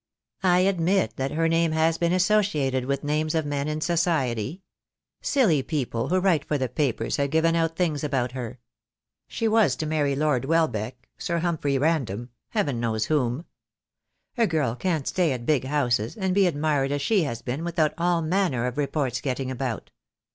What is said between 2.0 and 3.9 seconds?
associated with names of men in